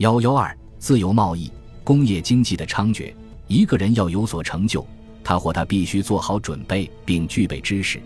[0.00, 1.52] 幺幺二，自由贸易、
[1.84, 3.12] 工业经济的猖獗。
[3.46, 4.82] 一个人要有所成就，
[5.22, 8.00] 他或他必须做好准备并具备知识。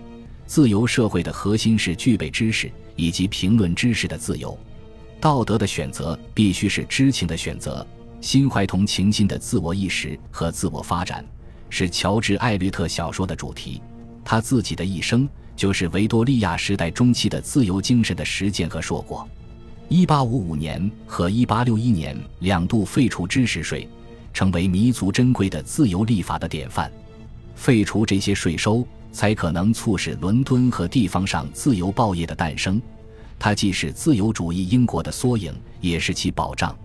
[0.44, 4.58] 自由社会的核心是具备知识以及评论知识的自由。
[5.20, 7.86] 道德的选择必须是知情的选择。
[8.20, 11.24] 心怀同情心的自我意识和自我发展
[11.70, 13.80] 是乔治·艾略特小说的主题。
[14.24, 19.28] 他自己的一生就是维多利亚时代中期的自由精神的实践和硕果。
[19.88, 23.88] 一八五五年和一八六一年两度废除知识税。
[24.32, 26.90] 成为弥足珍贵的自由立法的典范，
[27.54, 32.82] 废除这些税收，才可能促使伦敦和地方上自由报业的诞生。
[33.38, 36.76] 它既是自由主义英国的缩影，也是其保障。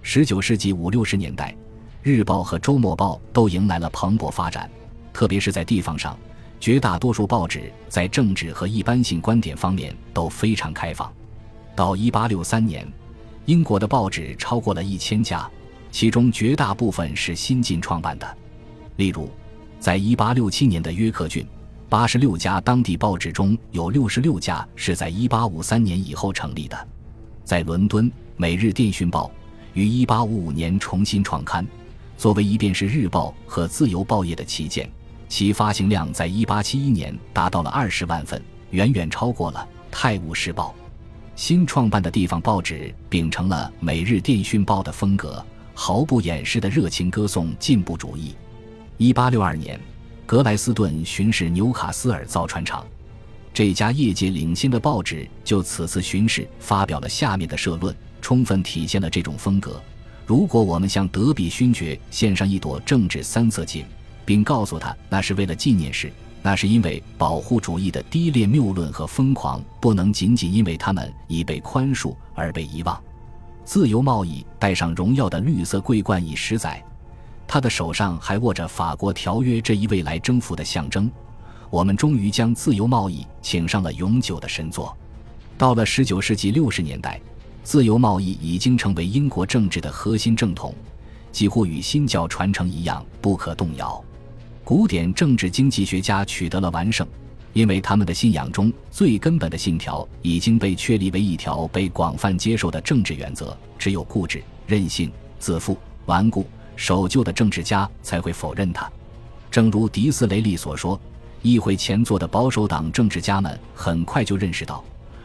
[0.00, 1.54] 十九世纪五六十年代，
[2.02, 4.70] 日报和周末报都迎来了蓬勃发展，
[5.12, 6.18] 特别是在地方上，
[6.58, 11.12] 绝大多数报纸在政治和一般性观点方面都非常开放。
[11.76, 12.90] 到一八六三年，
[13.44, 15.48] 英国的报纸超过了一千家。
[15.92, 18.36] 其中绝大部分是新晋创办的，
[18.96, 19.30] 例如，
[19.80, 21.46] 在1867年的约克郡
[21.88, 26.88] ，86家当地报纸中有66家是在1853年以后成立的。
[27.44, 29.28] 在伦敦，《每日电讯报》
[29.72, 31.66] 于1855年重新创刊，
[32.18, 34.90] 作为一便是日报和自由报业的旗舰，
[35.30, 40.74] 其发行量在1871年达到了20万份，远远超过了《泰晤士报》。
[41.36, 45.44] 新创办的地方报纸秉承了《每日电讯报》的风格。
[45.78, 48.34] 毫不掩饰的热情歌颂进步主义。
[48.96, 49.78] 一八六二年，
[50.24, 52.82] 格莱斯顿巡视纽卡斯尔造船厂，
[53.52, 59.78] 这家业界领先的报纸就此次巡视发表了下面的社论，充分体现了这种风格。
[60.24, 63.84] 如果我们向德比勋爵献上一朵政治三色堇，
[64.24, 66.10] 并告诉他那是为了纪念时，
[66.46, 73.02] 那是因为保护主义的低劣谬论和疯狂不能仅仅因为他们已被宽恕而被遗忘。
[73.64, 76.80] 自由贸易戴上荣耀的绿色桂冠已十载，
[77.48, 81.10] 他的手上还握着法国条约这一未来征服的象征。
[81.68, 84.96] 我们终于将自由贸易请上了永久的神座。
[85.58, 87.20] 到了十九世纪六十年代，
[87.64, 90.72] 自由贸易已经成为英国政治的核心正统，
[91.32, 94.00] 几乎与新教传承一样不可动摇。
[94.66, 97.06] 古典政治经济学家取得了完胜。
[97.52, 106.44] 因为他们的信仰中最根本的信条已经被确立为一条被广泛接受的政治原则，只有固执、任性、自负、顽固、
[106.74, 108.90] 守旧的政治家才会否认它。
[109.52, 111.00] 正如迪斯雷利所说，
[111.42, 114.82] 议会前座的保守党政治家们很快就认识到，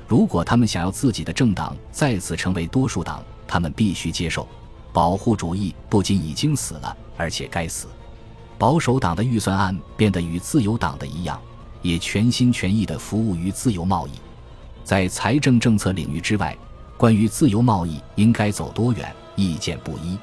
[0.07, 4.47] 如果他们想要自己的政党再次成为多数党，他们必须接受，
[4.93, 7.87] 保护主义不仅已经死了，而且该死。
[8.61, 11.41] 保守党的预算案变得与自由党的一样。
[11.81, 14.11] 也全心全意地服务于自由贸易，
[14.83, 16.55] 在财政政策领域之外，
[16.95, 20.15] 关于自由贸易应该走多远，意见不一。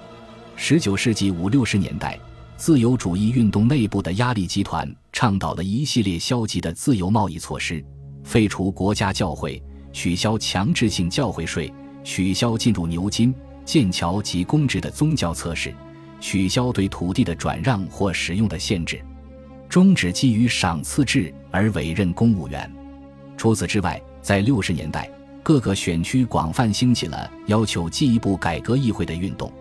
[0.54, 2.16] 十九世纪五六十年代，
[2.56, 7.84] 自由主义运动内部的压力集团倡导了一系列消极的自由贸易措施：
[8.22, 9.60] 废除国家教会，
[9.92, 11.74] 取消强制性教会税，
[12.04, 13.34] 取消进入牛津、
[13.64, 15.74] 剑桥及公职的宗教测试，
[16.20, 19.00] 取消对土地的转让或使用的限制。
[19.68, 22.70] 终止基于赏赐制而委任公务员。
[23.36, 25.10] 除此之外，在六十年代，
[25.42, 29.52] 各个选区广泛兴起了要求进一步改革议会的运动。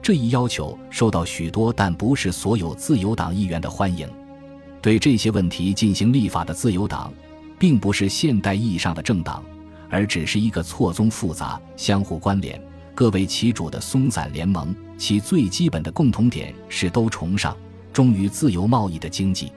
[0.00, 4.08] 这一要求受到许多但不是所有自由党议员的欢迎。
[4.80, 7.12] 对这些问题进行立法的自由党，
[7.58, 9.44] 并不是现代意义上的政党，
[9.90, 12.62] 而只是一个错综复杂、相互关联、
[12.98, 14.74] 各为其主的松散联盟。
[14.96, 17.56] 其最基本的共同点是都崇尚。
[17.92, 19.52] 忠于自由贸易的经济，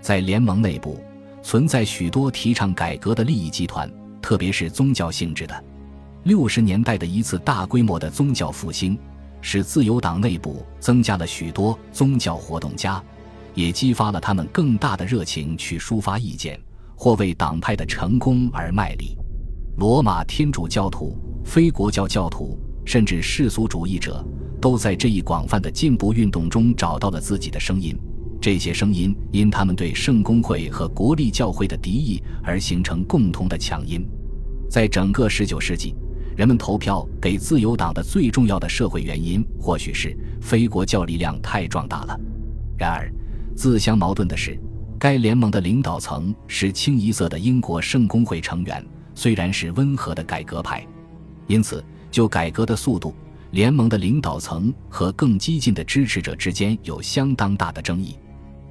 [0.00, 0.98] 在联盟内部
[1.42, 3.90] 存在许多提倡改革的利益集团，
[4.22, 5.64] 特别是宗教性质的。
[6.22, 8.98] 六十年代的一次大规模的宗教复兴，
[9.42, 13.04] 使自由党内部增加了许多宗教活动家，
[13.52, 16.58] 也激发了他们更大的热情去抒发意见
[16.96, 19.14] 或为党派的成功而卖力。
[19.76, 24.26] 罗马天主教徒、非国教教徒，甚至世俗主义者。
[24.60, 27.96] 都在这一广泛的进步运动中找到了自己的声音。
[28.40, 34.04] 这些声音因他们对圣公会和国立教会的敌意而形成共同的强音。
[34.68, 35.94] 在整个19世纪，
[36.36, 42.18] 人们投票给自由党的最重要的社会原因，或许是非国教力量太壮大了。
[42.76, 43.12] 然而，
[43.54, 44.58] 自相矛盾的是，
[44.98, 50.84] 该联盟的领导层是清一色的英国圣公会成员，虽然是温和的改革派，
[51.46, 53.14] 因此就改革的速度。
[53.50, 58.14] 联盟的领导层和更激进的支持者之间有相当大的争议。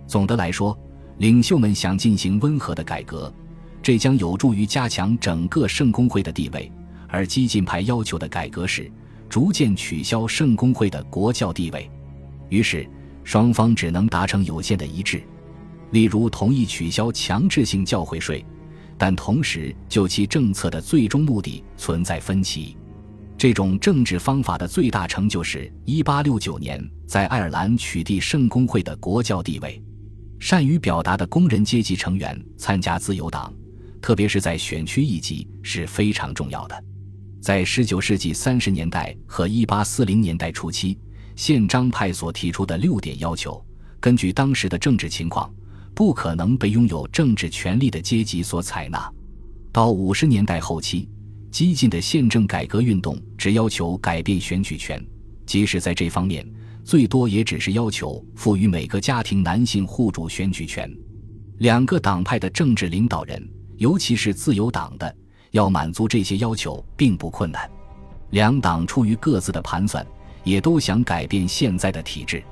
[0.06, 0.78] 总的来说，
[1.18, 3.34] 领袖们想进行温和的改革，
[3.81, 6.72] 这将有助于加强整个圣公会的地位；
[7.07, 8.92] 而激进派要求的改革是
[9.28, 11.90] 逐渐取消圣公会的国教地位。
[12.50, 12.88] 于是，
[13.24, 15.24] 双方只能达成有限的一致，
[15.90, 18.45] 例如同意取消强制性教会税，
[18.95, 22.78] 但同时就其政策的最终目的存在分歧。
[23.38, 29.80] 这种政治方法的最大成就是1869年在爱尔兰取缔圣公会的国教地位。
[30.39, 33.54] 善于表达的工人阶级成员参加自由党，
[34.01, 36.84] 特别是在选区一级是非常重要的。
[37.39, 40.98] 在19世纪30年代和1840年代初期，
[41.36, 43.63] 宪章派所提出的六点要求，
[44.00, 45.54] 根据当时的政治情况，
[45.94, 49.12] 不可能被拥有政治权力的阶级所采纳。
[49.72, 51.07] 到50年代后期。
[51.50, 55.04] 激进的宪政改革运动只要求改变选举权，
[55.46, 56.46] 即使在这方面，
[56.84, 60.92] 最多也只是要求赋予每个家庭男性户主选举权。
[61.60, 63.42] 两个党派的政治领导人，
[63.78, 65.16] 尤其是自由党的，
[65.52, 67.70] 要满足这些要求并不困难。
[68.32, 70.06] 两党出于各自的盘算，
[70.44, 72.44] 也都想改变现在的体制。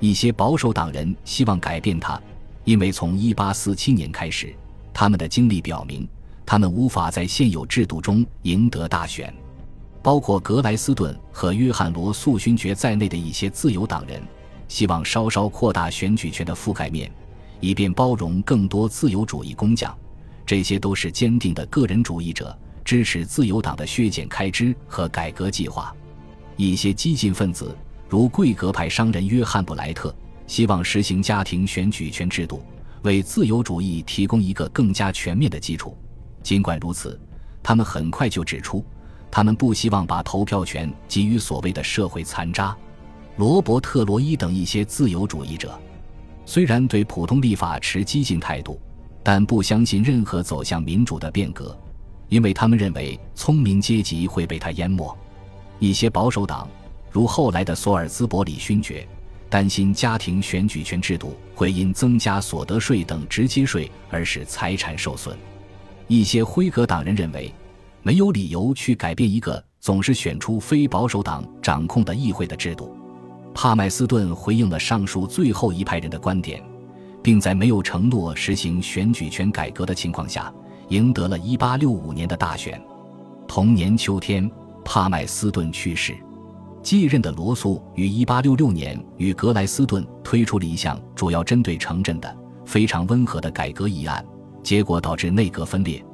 [0.00, 2.20] 一些保守党人希望改变它，
[2.64, 4.54] 因为从1847年开始，
[4.92, 6.08] 他们的经历表明。
[6.50, 9.32] 他们无法在现有制度中赢得大选，
[10.02, 14.20] 包括格莱斯顿和约翰罗素勋爵在内的一些自由党人
[14.66, 17.08] 希望稍稍扩大选举权的覆盖面，
[17.60, 19.96] 以便包容更多自由主义工匠。
[20.44, 25.94] 这些都是坚定的个人主义者，支持自由党的削减开支和改革计划。
[26.56, 30.12] 一些激进分子，如贵格派商人约翰布莱特，
[30.48, 32.60] 希望实行家庭选举权制度，
[33.02, 35.96] 为自由主义提供一个更加全面的基础。
[36.42, 37.18] 尽管如此，
[37.62, 38.84] 他们很快就指出，
[39.30, 42.76] 他们不希望把投票权给予所谓的社会残渣。
[43.36, 45.78] 罗伯特·罗伊等一些自由主义者，
[46.44, 48.80] 虽然对普通立法持激进态度，
[49.22, 51.78] 但不相信任何走向民主的变革，
[52.28, 55.16] 因为他们认为聪明阶级会被他淹没。
[55.78, 56.68] 一些保守党，
[57.10, 59.06] 如后来的索尔兹伯里勋爵，
[59.48, 65.36] 担心家庭选举权制度会因增加所得税等直接税而使财产受损。
[66.10, 67.54] 一些辉格党人认为，
[68.02, 72.92] 没有理由去改变一个总是选出非保守党掌控的议会的制度。
[73.54, 76.60] 帕麦斯顿回应了上述最后一派人的观点，
[77.22, 80.52] 并在没有承诺实行选举权改革的情况下，
[80.88, 82.82] 赢得了1865年的大选。
[83.46, 84.50] 同年秋天，
[84.84, 86.16] 帕麦斯顿去世。
[86.82, 94.26] 继任的罗素于1866年与格莱斯顿推出了一项主要针对城镇的非常温和的改革议案。
[94.62, 96.04] 结果导致内阁分裂，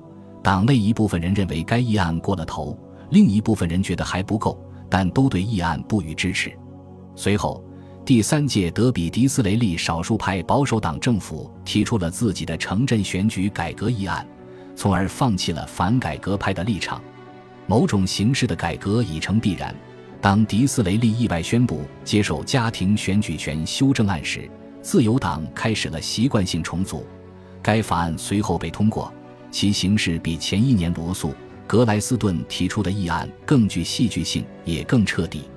[0.42, 2.78] 党内一部分人认为该议案过了头，
[3.10, 4.58] 另一部分人觉得还不够，
[4.88, 6.52] 但都对议案不予支持。
[7.14, 7.64] 随后，
[8.04, 14.26] 第三届德比迪斯雷利少数派保守党政府提出了自己的城镇选举改革议案，
[14.76, 17.02] 从而放弃了反改革派的立场。
[17.66, 19.74] 某种形式的改革已成必然。
[20.20, 24.48] 当迪斯雷利意外宣布接受家庭选举权修正案时，
[24.82, 27.04] 自由党开始了习惯性重组。
[27.66, 29.12] 该法案随后被通过，
[29.50, 31.30] 其形式比前一年罗素·
[31.66, 35.50] 格莱斯顿提出的议案更具戏剧性，也更彻底。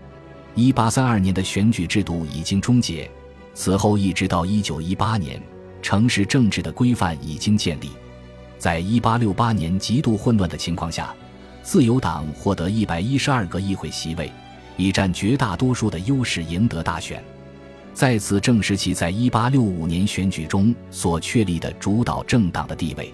[0.56, 3.08] 1832年的选举制度已经终结，
[3.54, 5.40] 此后一直到1918年，
[5.84, 7.92] 城市政治的规范已经建立。
[8.58, 11.14] 在1868年极度混乱的情况下，
[11.62, 14.32] 自由党获得112个议会席位，
[14.78, 17.24] 以占绝大多数的优势赢得大选。
[17.94, 23.14] 再次证实其在1865年选举中所确立的主导政党的地位。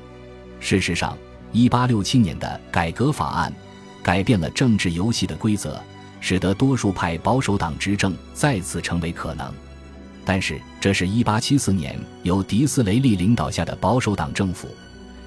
[0.59, 1.17] 事实上
[1.53, 3.51] ，1867年的改革法案
[4.03, 5.81] 改变了政治游戏的规则，
[6.19, 9.51] 使得多数派保守党执政再次成为可能。
[10.23, 14.67] 但是，这是一八七四年由迪斯雷利领导下的保守党政府。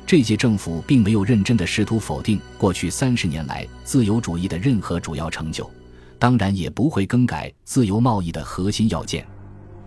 [0.06, 5.70] 这届政府并没有认真的试图否定过去三十年来自由主义的任何主要成就，
[6.18, 9.26] 当然也不会更改自由贸易的核心要件。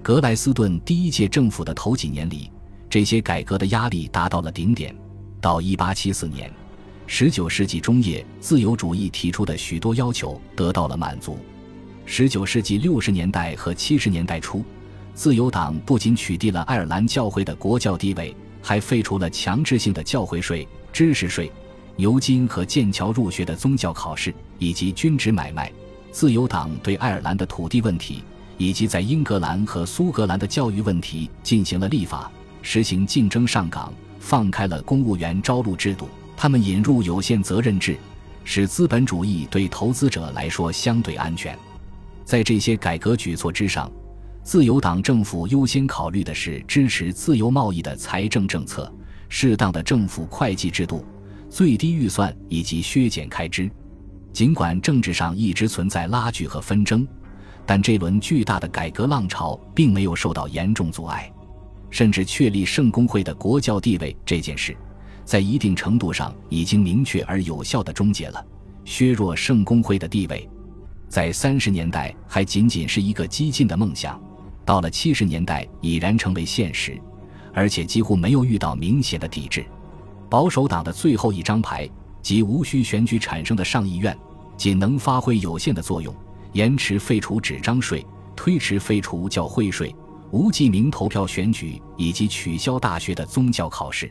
[0.03, 2.49] 格莱斯顿第一届政府的头几年里，
[2.89, 4.95] 这些改革的压力达到了顶点。
[5.39, 6.51] 到1874年
[7.07, 11.37] ，19世纪中叶，自由主义提出的许多要求得到了满足。
[12.07, 14.65] 19世纪60年代和70年代初，
[15.13, 21.51] 自由党不仅取缔了爱尔兰教会的国教地位，还废除了强制性的教会税、知识税、
[21.95, 25.71] 牛津和剑桥入学的宗教考试以及军职买卖。
[26.11, 28.23] 自由党对爱尔兰的土地问题。
[28.61, 36.07] 以及在英格兰和苏格兰的教育问题进行了立法，实行竞争上岗，放开了公务员招录制度。
[36.37, 37.97] 他们引入有限责任制，
[38.43, 41.57] 使资本主义对投资者来说相对安全。
[42.23, 43.91] 在这些改革举措之上，
[44.43, 48.93] 自由党政府优先考虑的是支持自由贸易的财政政策、
[49.27, 51.03] 适当的政府会计制度、
[51.49, 53.67] 最低预算以及削减开支。
[54.31, 57.07] 尽管政治上一直存在拉锯和纷争，
[57.65, 61.31] 但这轮巨大的改革浪潮并没有受到严重阻碍。
[61.89, 64.75] 甚至确立圣公会的国教地位这件事，
[65.25, 68.45] 在一定程度上已经明确而有效地终结了
[68.85, 70.49] 削弱圣公会的地位。
[71.09, 74.17] 在三十年代还仅仅是一个激进的梦想，
[74.63, 76.97] 到了七十年代已然成为现实，
[77.53, 79.65] 而且几乎没有遇到明显的抵制。
[80.29, 81.89] 保守党的最后一张牌
[82.21, 84.17] 即无需选举产生的上议院，
[84.55, 86.15] 仅能发挥有限的作用，
[86.53, 88.05] 延迟废除纸张税，
[88.35, 89.95] 推迟废除教会税。
[90.31, 94.09] 无记名投票选举以及取消大学的宗教考试，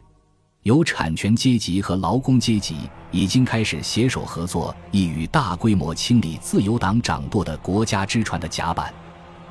[0.62, 2.76] 有产权阶级和劳工阶级
[3.10, 8.92] 已经开始携手合作，意欲大规模清理自由党掌舵的国家之船的甲板。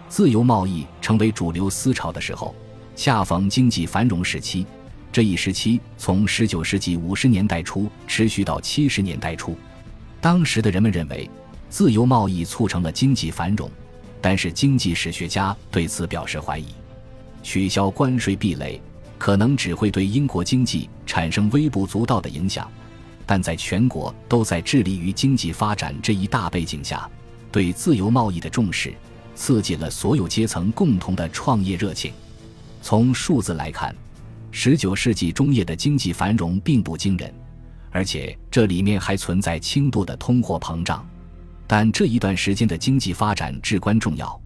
[0.07, 2.53] 自由贸易成为主流思潮的时候，
[2.95, 4.65] 恰逢经济繁荣时期。
[5.11, 9.57] 这一时期从19世纪50年代初持续到70年代初。
[10.21, 11.27] 当时的人们认为，
[11.69, 13.69] 自由贸易促成了经济繁荣。
[14.21, 16.65] 但是经济史学家对此表示怀疑，
[17.41, 18.81] 取消关税壁垒
[19.17, 22.69] 可能只会对英国经济产生微不足道的影响，
[23.25, 27.09] 但在全国都在致力于经济发展这一大背景下，
[27.49, 28.93] 对自由贸易的重视
[29.35, 32.11] 刺激了所有阶层共同的创业热情。
[32.81, 33.95] 从数字来看
[34.51, 37.33] 十九世纪中叶的经济繁荣并不惊人，
[37.89, 41.07] 而且这里面还存在轻度的通货膨胀。
[41.71, 44.41] 但这一段时间的经济发展至关重要，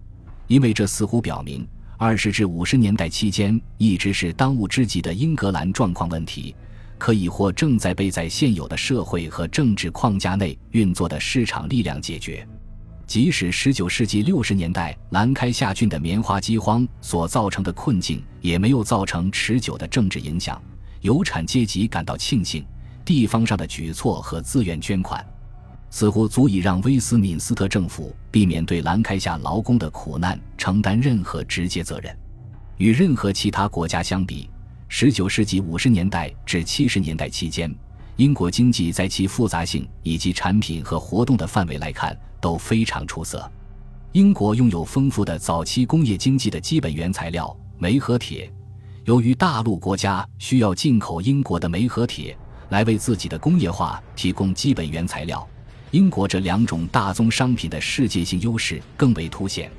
[0.46, 1.66] 因为这似乎表明，
[1.96, 6.54] 二十至五十年代期间一直是当务之急的英格兰状况问题，
[6.98, 12.46] 可以或正在被在现有的社会和政治框架内运作的市场力量解决。
[13.06, 20.62] 即使十九世纪六十年代兰开夏郡的棉花饥荒所造成的困境也没有造成持久的政治影响，
[21.00, 22.66] 有产阶级感到庆幸，
[23.02, 25.26] 地方上的举措和自愿捐款。
[25.96, 32.12] 似乎足以让威斯敏斯特政府避免对兰开夏劳工的苦难承担任何直接责任。
[32.78, 34.50] 与任何其他国家相比
[34.90, 37.72] ，19世纪50年代至70年代期间，
[38.16, 43.48] 英国经济在其复杂性以及产品和活动的范围来看都非常出色。
[44.10, 48.52] 英国拥有丰富的早期工业经济的基本原材料煤和铁。
[49.04, 52.36] 由于大陆国家需要进口英国的煤和铁
[52.70, 55.48] 来为自己的工业化提供基本原材料。
[55.94, 59.70] 英国这两种大宗商品的世界性优势更为凸显。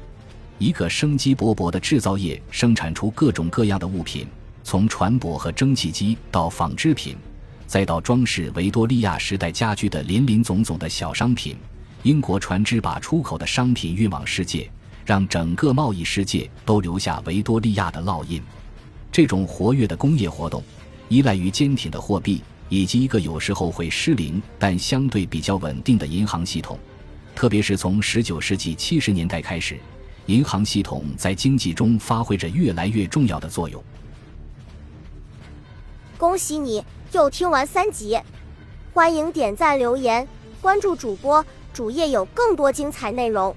[0.57, 4.25] 一个生机勃勃的制造业生产出各种各样的物品，
[4.63, 7.17] 从船舶和蒸汽机到纺织品，
[7.67, 11.57] 再到装饰维多利亚时代家居的林林总总的小商品。
[12.03, 14.71] 英国船只把出口的商品运往世界，
[15.05, 18.41] 让整个贸易世界都留下维多利亚的烙印。
[19.11, 20.63] 这种活跃的工业活动，
[21.09, 22.41] 依赖于坚挺的货币。
[22.69, 26.77] 以及一个有时候会失灵但相对比较稳定的银行系统，
[27.35, 29.77] 特别是从19世纪70年代开始，
[30.25, 33.83] 银行系统在经济中发挥着越来越重要的作用。
[36.17, 38.19] 恭喜你又听完三集，
[38.93, 40.27] 欢迎点赞、留言、
[40.61, 43.55] 关注主播，主页有更多精彩内容。